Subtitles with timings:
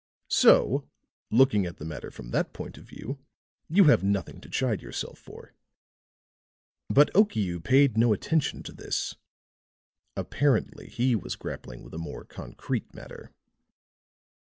[0.31, 0.87] "So,
[1.29, 3.19] looking at the matter from that point of view,
[3.69, 5.53] you have nothing to chide yourself for."
[6.89, 9.13] But Okiu paid no attention to this;
[10.17, 13.31] apparently he was grappling with a more concrete matter.